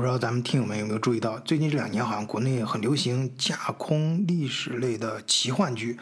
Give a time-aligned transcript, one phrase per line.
[0.00, 5.98] 不知道咱们听友们有没有注意到，最近这两年好像国内很流行架空历史类的奇幻剧。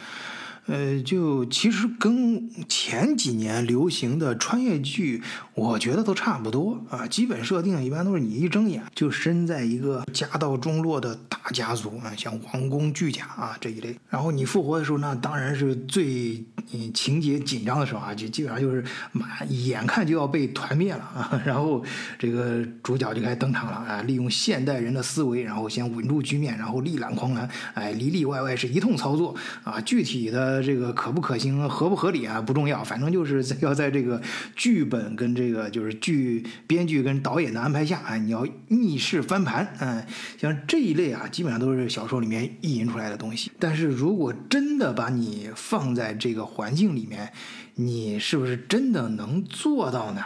[0.69, 5.22] 呃，就其实跟前几年流行的穿越剧，
[5.54, 7.06] 我觉得都差不多啊。
[7.06, 13.96] 基本设定一般都是你一睁眼就身在一个家道中落的大家族啊，像王公巨贾啊这一类。
[14.10, 16.45] 然后你复活的时候那，当然是最
[16.92, 21.41] 情节紧张的时候啊，就基本上就是马眼看就要被团灭了啊。
[21.46, 21.82] 然后
[22.19, 29.80] 这个主角就开始登场了啊，利用现代人的思维，然后先稳住局面，然后力挽狂澜，哎，里里外外是一通操作啊。
[29.80, 30.57] 具体的。
[30.62, 32.40] 这个可不可行、合不合理啊？
[32.40, 34.20] 不重要，反正就是要在这个
[34.56, 40.04] 剧本跟这个就是剧编剧跟导演的安排下，啊，你要逆势翻盘，嗯，
[40.38, 43.50] 像这一类啊，基本上都是小说里面意淫出来的东西。
[43.58, 47.32] 但是如果真的把你放在这个环境里面，
[47.74, 50.22] 你是不是真的能做到呢？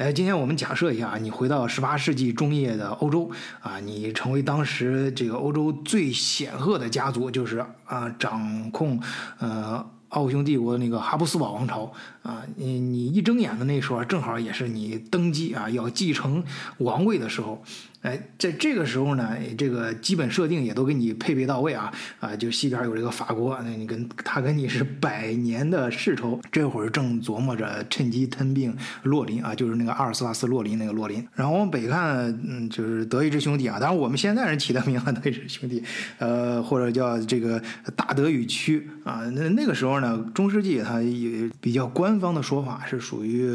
[0.00, 8.98] 哎，今天我们假设一下啊，你回到十八世纪中叶的欧洲啊，你成为当时这个欧洲最显赫的家族，就是啊，掌控
[9.40, 11.92] 呃奥匈帝国那个哈布斯堡王朝
[12.22, 16.42] 啊，你你一睁眼的那时候，正好也是你登基啊，要继承
[16.78, 17.62] 王位的时候。
[18.02, 22.34] 哎，在这个时候呢，这个基本设定也都给你配备到位啊啊！
[22.34, 31.22] 就西边有这个法国，那你跟他跟你是百年的世仇，这会儿正琢磨着趁机吞并洛林啊，就是那个阿尔斯瓦斯洛林那个洛林。
[31.34, 35.84] 然后往北看，嗯，就是德意志兄弟啊，当然我们现在人起的名字 德意志兄弟，
[36.16, 37.62] 呃，或者叫这个
[37.94, 39.28] 大德语区啊。
[39.34, 43.48] 那那个时候呢，中世纪它也比较官官方的说法是属于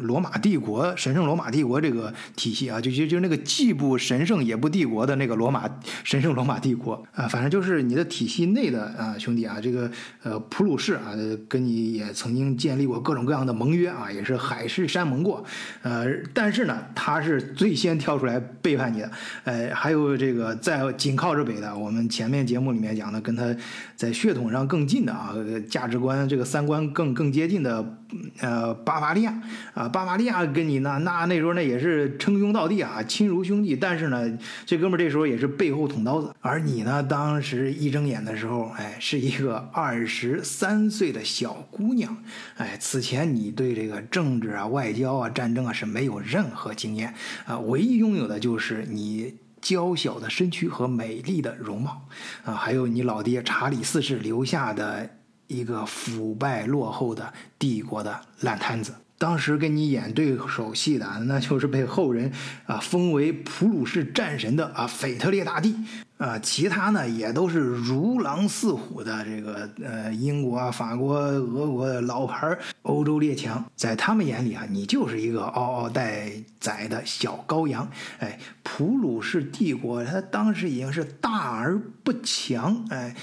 [0.00, 3.98] 罗马帝国神圣罗马帝国这个体系啊，就就就那个既不。
[3.98, 5.68] 神圣也不帝国的那个罗马
[6.04, 9.90] 神圣罗马帝国 啊，反正就是你的体系内的啊兄弟啊，这个
[10.22, 11.12] 呃普鲁士啊，
[11.48, 15.44] 跟你也曾经建立过各种各样的盟约啊，也是海誓山盟过，
[15.82, 19.10] 呃，但是呢，他是最先跳出来背叛你的，
[19.44, 23.54] 呃，还有这个在紧靠着北的，我们前面节目里面讲的，跟他
[23.96, 25.34] 在血统上更近的啊，
[25.68, 27.97] 价值观这个三观更更接近的，
[28.40, 29.42] 呃，巴伐利亚
[29.74, 33.76] 啊，巴伐利亚跟你那那那时候那也是称兄道弟啊，亲如兄弟。
[33.76, 42.16] 但是呢，这哥们儿这时候也是背后捅刀子，而你呢，当时一睁眼的时候，哎，是一个二十三岁的小姑娘，
[42.56, 47.14] 哎，此前你对这个政治啊、外交啊、战争啊是没有任何经验
[47.44, 52.06] 啊，唯一拥有的就是你娇小的身躯和美丽的容貌
[52.44, 55.10] 啊，还有你老爹查理四世留下的
[55.48, 58.94] 一个腐败落后的帝国的烂摊子。
[59.18, 62.30] 当时跟你演对手戏的，那就是被后人
[62.66, 65.74] 啊封为普鲁士战神的啊腓特烈大帝
[66.18, 77.88] 啊，其他呢也都是如狼似虎的这个呃英国啊、法国、俄国的老牌欧洲列强，在他们眼里啊，你就是一个嗷嗷待宰的小羔羊。
[78.18, 83.14] 哎，普鲁士帝国它当时已经是大而不强，哎，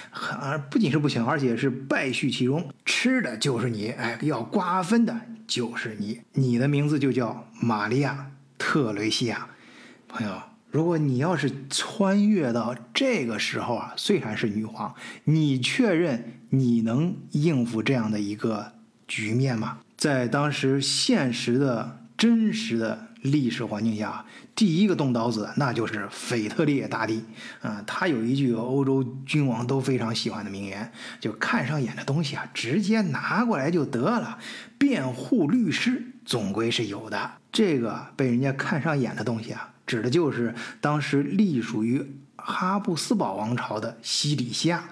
[0.41, 5.15] 而不仅是不强，而且是败絮其中，吃的就是你，哎，要瓜分的。
[5.47, 8.13] 就是你，你的名字就叫玛利亚·
[8.57, 9.47] 特雷西亚，
[10.07, 10.41] 朋友。
[10.75, 14.93] 如果你要是穿越到这个时候啊，虽然是女皇，
[15.23, 18.73] 你确认你能应付这样的一个
[19.07, 19.77] 局面吗？
[19.95, 23.07] 在当时现实的真实的。
[23.21, 27.23] 历史环境下，第一个动刀子那就是腓特烈大帝
[27.59, 27.83] 啊！
[27.87, 34.37] 他有一句欧洲君王都非常喜欢的名言，就看上眼的东西啊，直接拿过来就得了。
[34.77, 37.31] 辩护律师总归是有的。
[37.51, 44.89] 这个被人家看上眼的东西啊，指的就是当时隶属于哈布斯堡王朝的西里西亚，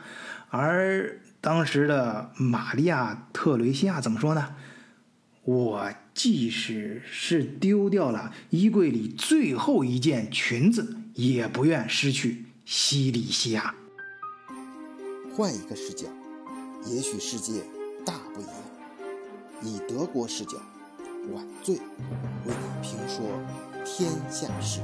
[0.50, 4.56] 而当时的玛利亚特雷西亚怎么说呢？
[5.44, 13.75] 我即使是丢掉了衣柜里最后一件裙子，也不愿失去西里西亚。
[15.36, 16.08] 换一个视角，
[16.86, 17.62] 也许世界
[18.06, 18.54] 大不一样。
[19.64, 20.58] 以德国视角，
[21.34, 21.81] 晚醉为
[22.46, 23.25] 你评说
[23.85, 24.79] 天下事。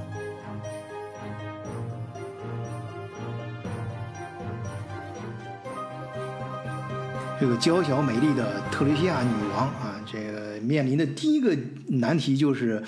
[7.39, 11.57] 这个娇小美丽的特蕾西亚女王啊，这个面临的第一个
[11.87, 12.83] 难题就是，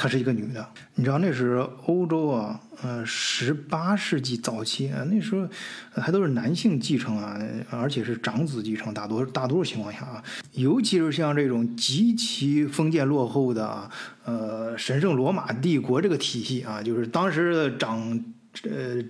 [0.00, 0.66] 她是一个女的。
[0.94, 5.46] 你知道那是欧洲啊，呃，十八世纪早期啊，那时候
[5.92, 7.38] 还都是男性继承啊，
[7.68, 13.90] 而且是长子继承，大多大多数情况下啊，尤其是像这种极其封建落后的
[14.24, 18.24] 呃神圣罗马帝国这个体系啊，就是当时的掌
[18.64, 19.04] 呃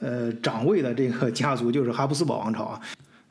[0.00, 2.80] 呃掌位的这个家族就是哈布斯堡王朝啊。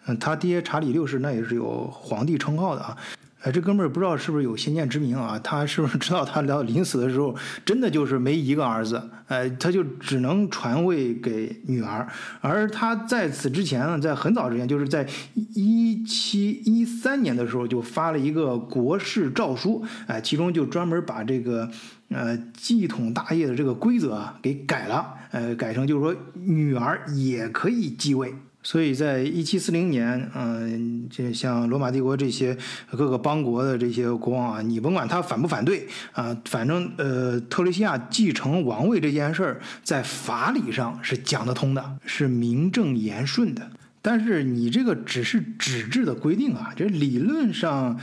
[0.08, 2.98] 嗯，他爹查理六世那也是有皇帝称号的啊，
[3.44, 5.38] 哎，这哥们儿不知道是不是有先见之明啊？
[5.44, 7.36] 他是不是知道他到临死的时候，
[7.66, 9.10] 真的就是没一个儿子？
[9.28, 12.08] 哎，他就只能传位给女儿。
[12.40, 15.06] 而他在此之前呢，在很早之前，就是在
[15.36, 21.70] 一七一三年的时候，就发了一个国事诏书，哎，其中就专门把这个
[22.08, 28.34] 呃继统大业的这个规则啊给改了，呃，改成就是说女儿也可以继位。
[28.64, 32.58] 所以在一七四零年，嗯，就像罗马帝国这些
[32.92, 43.70] 各个邦国的这些国王啊，你甭管他反不反对啊，反正呃，特蕾西亚继承王位这件事儿，在法理上是讲得通的，是名正言顺的。
[44.02, 48.00] 但是你这个只是纸质的规定啊，这理论上，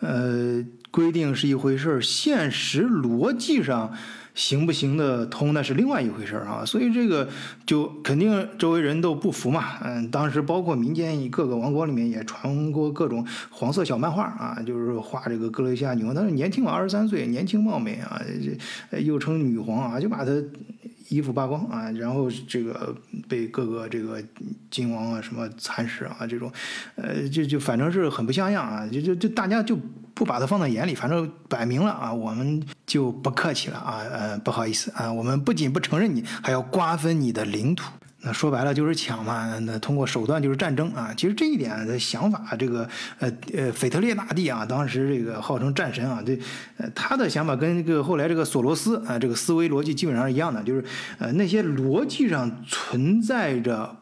[0.00, 0.64] 呃，
[0.94, 3.92] 规定是一回事儿，现实逻辑上。
[4.34, 7.28] 行不行得通那是另外一回事儿啊，所以这个
[7.64, 9.78] 就肯定周围人都不服嘛。
[9.84, 18.20] 嗯，当时包括民间各个王国里面也传过各种黄色小漫画啊，就是画这个格雷西亚女王，她是年轻嘛，二十三岁，年轻貌美啊，
[18.90, 20.32] 这又称女皇啊，就把她
[21.08, 22.92] 衣服扒光啊，然后这个
[23.28, 24.20] 被各个这个
[24.68, 26.50] 金王啊什么蚕食啊这种，
[26.96, 29.78] 呃，就就反正是很不像样啊，就就就大家就。
[30.14, 37.90] 不把它放在眼里，反正摆明了啊，我们就不客气了啊，呃，不好意思啊，我们不仅不承认你，还要瓜分你的领土。
[38.26, 41.12] 那说白了就是抢嘛，那通过手段就是战争啊。
[41.14, 42.88] 其实这一点的想法，这个
[43.18, 46.38] 呃呃，腓特烈大帝啊，当时这个号称战神啊，这
[46.78, 50.82] 呃他的想法跟这个后来这个索罗斯啊，这个思维逻辑基本上是一样的，就是
[51.18, 53.96] 呃那些逻辑上存在着。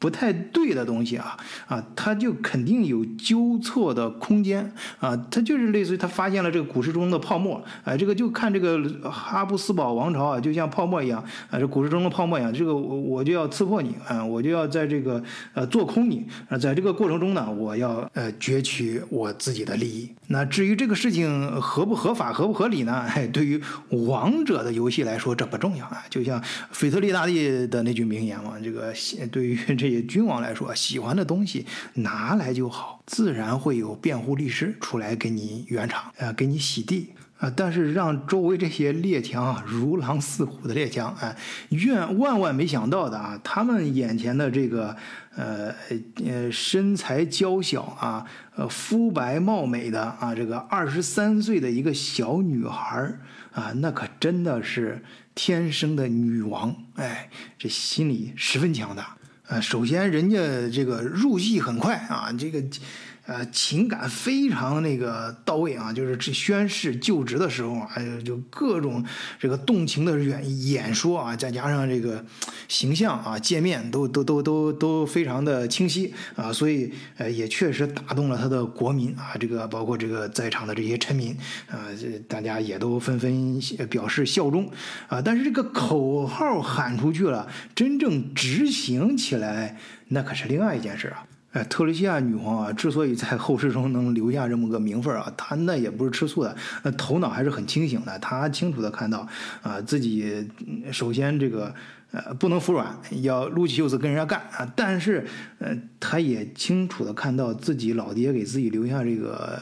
[0.00, 1.36] 不太对的东西啊
[1.68, 20.08] 啊，他就肯定有纠错的空间啊，他就是类似于他发现了这个股市中的泡沫，啊，这个就看这个哈布斯堡王朝啊，就像泡沫一样啊，这股市中的泡沫一样，这个我我就要刺破你啊，我就要在这个呃做空你啊，在这个过程中呢，我要呃攫取我自己的利益。
[20.28, 23.04] 那至于这个事情合不合法、合不合理呢？
[23.14, 23.60] 哎，对于
[24.06, 28.94] 王者的游戏来说，这不重要啊，就像腓特烈大帝的那句名言嘛，这个
[29.30, 29.89] 对于这。
[30.02, 31.64] 君王来说，喜欢的东西
[31.94, 37.08] 拿来就好，自然会有辩护律师出来给你圆场，呃，给你洗地
[37.38, 37.50] 啊。
[37.56, 41.34] 但是让周围这些列强啊，如狼似虎的列强啊，
[41.70, 44.94] 愿万万没想到的啊，他们眼前的这个
[45.34, 45.74] 呃
[46.24, 53.12] 呃身材娇小啊，呃肤白貌美的啊，这个二十三岁的一个小女孩
[53.52, 55.02] 啊，那可真的是
[55.34, 57.28] 天生的女王，哎，
[57.58, 59.16] 这心理十分强大。
[59.50, 60.38] 呃，首先人家
[60.72, 62.64] 这个入戏很快啊，这个。
[63.30, 67.90] 呃，情感非常那个到位啊，就是这宣誓就职的时候啊，
[68.24, 69.04] 就各种
[69.38, 72.24] 这个动情的演演说啊，再加上这个
[72.66, 81.30] 形象啊，界面都都都都都非常的清晰啊，所以呃也确实打动了他的国民啊，这个包括这个在场的这些臣民
[81.68, 84.68] 啊，这大家也都纷纷表示效忠
[85.06, 89.78] 啊，但是这个口号喊出去了，真正执行起来
[90.08, 91.24] 那可是另外一件事啊。
[91.52, 98.18] 哎，特蕾西亚女皇啊，之所以在后世中能留下这么个名分啊，她那也不是吃素的，那头脑还是很清醒的。
[98.18, 99.26] 她清楚的看到，
[99.62, 100.48] 啊，自己
[100.92, 101.74] 首先这个
[102.12, 104.72] 呃不能服软，要撸起袖子跟人家干啊。
[104.76, 105.26] 但是，
[105.58, 109.60] 呃，她也清楚的看到自己老爹给自己留下这个。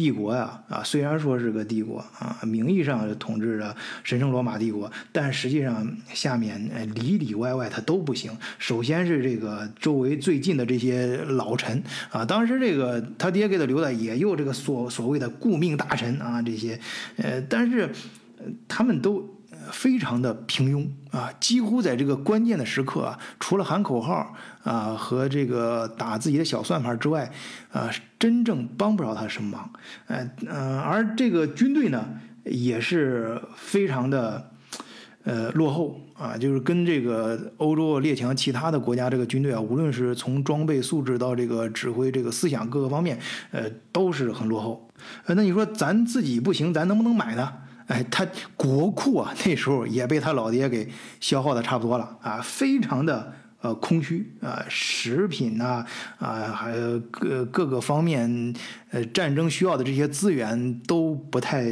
[0.00, 6.58] 帝国呀，啊，虽然说是个帝国啊，名义上统治着神圣罗马帝国，但实际上下面
[6.94, 8.34] 里里外外他都不行。
[8.58, 16.80] 首先是这个周围最近的这些老臣啊，当时这个他爹给他留的也有这个所所谓的顾命大臣啊，这些，
[17.18, 17.90] 呃，但是
[18.66, 19.28] 他们都。
[19.70, 20.86] 非常的平庸
[21.16, 27.30] 啊，几乎在这个关键的时刻啊，除了喊口号啊和这个打自己的小算盘之外，
[27.72, 29.70] 啊，真正帮不着他什么忙。
[30.06, 32.04] 呃呃，而这个军队呢，
[32.44, 34.50] 也是非常的
[35.24, 43.18] 呃落后啊，就是跟这个欧洲列强其他的国家这个军队啊，无论是从装备素质到这个指挥这个思想各个方面，
[43.50, 44.88] 呃，都是很落后。
[45.26, 47.52] 呃，那你说咱自己不行，咱能不能买呢？
[47.90, 48.24] 哎，他
[48.56, 55.84] 国库啊， 那时候也被他老爹给消耗的差不多了啊，非常的呃空虚啊，食品呐
[56.20, 58.54] 啊，还有各各个方面
[58.90, 61.64] 呃战争需要的这些资源都不太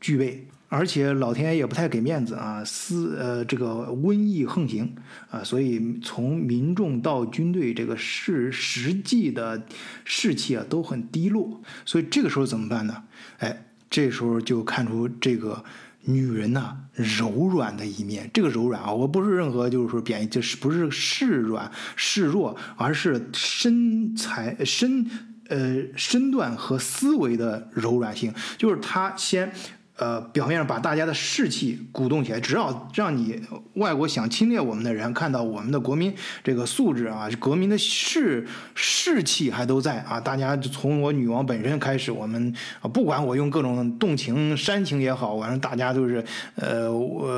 [0.00, 4.92] 具备，而且老天爷也不太给面子啊，私呃这个瘟疫横行
[5.30, 9.64] 啊，所以从民众到军队这个士实际的
[10.04, 13.04] 士气啊都很低落，所以这个时候怎么办呢？
[13.38, 13.66] 哎。
[13.94, 15.62] 这时候就看出这个
[16.00, 18.28] 女人呐柔软的一面。
[18.34, 25.08] 这个柔软啊，我不是任何就是说贬义，就是不是示软示弱，而是身材身
[25.48, 29.52] 呃身段和思维的柔软性，就是她先。
[29.96, 33.40] 呃，表面上把大家的士气鼓动起来，只要让你
[33.74, 46.24] 外国想侵略我们的人看到我们的国民这个素质啊，国民的士士气还都在啊，大家从我女王本身开始，我们啊，不管我用各种动情煽情也好，反正大家都是
[46.56, 47.28] 呃，我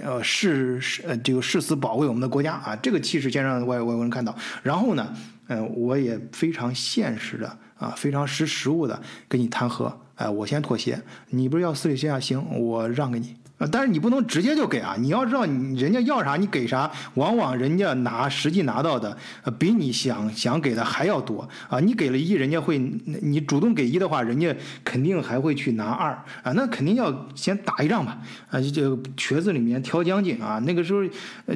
[0.00, 4.32] 呃誓誓呃这个誓死保卫我们的国家啊，这个气势先让外外国人看到，
[4.62, 5.12] 然后呢，
[5.48, 10.00] 嗯，我也非常现实的啊，非常识时务的跟你谈和。
[10.20, 11.00] 哎，我先妥协，
[11.30, 12.20] 你不是要私底下？
[12.20, 13.36] 行，我让给你。
[13.70, 14.96] 但是你不能直接就给啊！
[14.98, 19.16] 你要知道，你人家要啥你给啥，往往人家拿实际拿到的，
[19.58, 21.78] 比你想想给的还要多啊！
[21.80, 26.10] 你给了一，人家会，你主动给一的话，人家肯定还会去拿二
[26.42, 26.52] 啊！
[26.52, 28.18] 那肯定要先打一仗吧
[28.50, 28.58] 啊！
[28.60, 30.58] 就瘸子里面挑将军啊！
[30.64, 31.02] 那个时候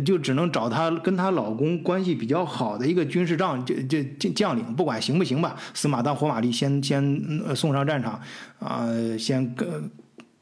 [0.00, 8.20] 就只能找她跟她老公关系比较好的一个军事仗，就就将领，不管行不行吧，死马当活马医，先先送上战场
[8.58, 8.86] 啊，
[9.18, 9.90] 先跟。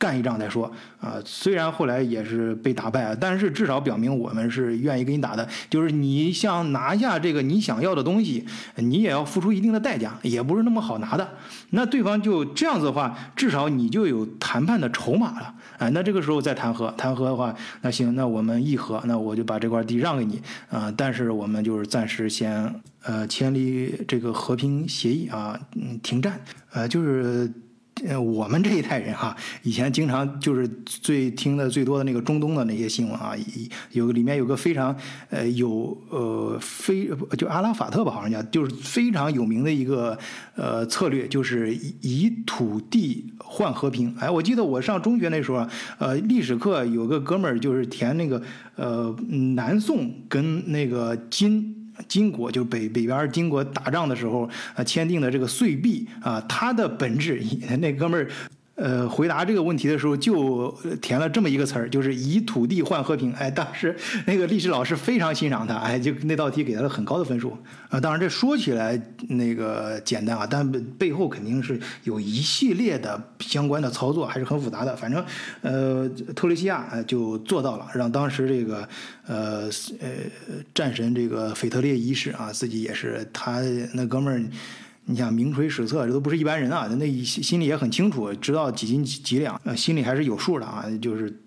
[0.02, 0.68] 干一仗再说
[1.00, 1.14] 啊！
[1.24, 5.48] 虽然后来也是被打败了，但是至少表明我们是愿意跟你打的。
[5.70, 8.44] 就是你想拿下这个你想要的东西，
[8.74, 11.28] 你也要付出一定的代价，也不是那么好拿的。
[11.70, 15.54] 那对方就这样子的话，至少你就有谈判的筹码了。
[15.78, 20.92] 啊，那这个时候再谈和，谈和的话，那行，那我们议和，那我就把这块地让给你啊。
[20.96, 26.40] 但是我们就是暂时先呃签立这个和平协议啊，嗯，停战，
[26.72, 27.48] 呃，就是。
[28.06, 33.32] 呃，我们这一代人哈，以前经常就是最听的最多的那个中东的那些新闻啊，
[33.92, 34.96] 有里面有个非常
[35.30, 40.18] 呃有呃非就阿拉法特吧，好像叫就是非常有名的一个
[40.54, 44.14] 呃策略，就是以土地换和平。
[44.18, 48.42] 哎，我记得我上中学那时候啊，呃，历史课有个哥们儿就是填那个
[48.76, 49.14] 呃
[49.54, 51.81] 南宋跟那个金。
[52.08, 57.42] 金国就北北边金国打仗的时候，呃，签订的这个岁币啊，它的本质，
[57.80, 58.28] 那哥们儿。
[58.74, 63.30] 呃，回答这个问题的时候就填了这么一个词儿，就是以土地换和平。
[63.34, 63.94] 哎，当时
[64.26, 67.56] 那个历史老师非常欣赏他，哎，就那道题给他了很高的分数。
[67.90, 68.98] 啊，当然这说起来
[69.28, 74.96] 那个简单啊，但背后肯定是有一系列的相关的操作，还是很复杂的。
[74.96, 75.22] 反正，
[75.60, 78.88] 呃，特雷西亚就做到了，让当时这个
[79.26, 79.68] 呃
[80.00, 80.08] 呃
[80.74, 83.60] 战神这个腓特烈一世啊，自己也是他
[83.92, 84.42] 那哥们儿。
[85.04, 86.88] 你想名垂史册，这都不是一般人啊！
[86.98, 90.84] 那心心里也很清楚，知道几斤几两，呃，心里还是有数的啊。
[91.00, 91.42] 就是，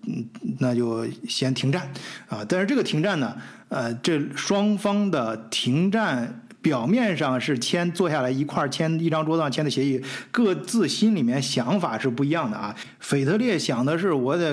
[0.58, 1.90] 那就先停战
[2.28, 2.44] 啊。
[2.48, 3.36] 但是这个停战呢，
[3.68, 6.42] 呃，这双方的停战。
[6.66, 12.74] 表面上是签坐下来一块签一张桌子上签的协议，各自心里面想法是不一样的啊。
[12.98, 14.52] 腓特烈想的是我得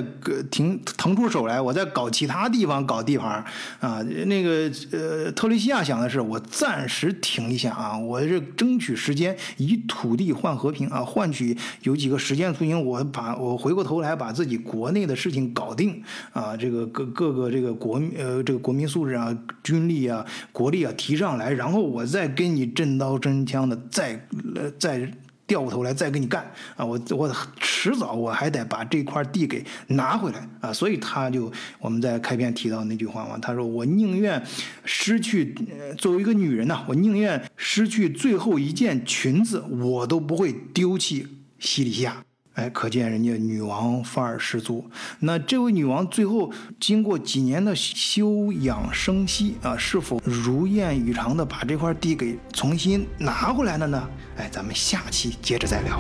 [0.51, 3.43] 停腾出手来，我在搞其他地方搞地盘
[3.79, 4.00] 啊。
[4.27, 16.00] 那个呃，特雷西亚想的是我暂时停一下啊，我这争取时间，以土地换和平啊，换取有几个时间途径，我把我回过头来把自己国内的事情搞定
[16.32, 16.55] 啊。
[16.55, 22.02] 这个各各个这个国呃这个国民素质啊、军力啊、国力啊提上来，然后我。
[22.05, 25.12] 再跟你真刀真枪的，再呃再
[25.45, 26.86] 掉过头来再跟你干啊！
[26.86, 27.29] 我我
[27.60, 30.72] 迟早我还得把这块地给拿回来啊！
[30.72, 34.41] 所以他就我们在开篇提到那句话嘛，他说我宁愿
[34.86, 35.53] 失去
[35.98, 41.27] 作为一个女人呐，我宁愿失去最后一件裙子，我都不会丢弃
[41.60, 42.24] 西里西亚。
[42.53, 44.88] 哎，可见人家女王范儿十足。
[45.19, 54.10] 那这位女王最后经过几年的休养生息啊，是否如愿以偿的把这块地给重新拿回来了呢？
[54.38, 56.00] 哎，咱们下期接着再聊。